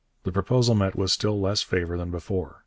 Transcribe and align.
The 0.23 0.31
proposal 0.31 0.73
met 0.73 0.95
with 0.95 1.11
still 1.11 1.39
less 1.39 1.61
favour 1.61 1.95
than 1.95 2.09
before. 2.09 2.59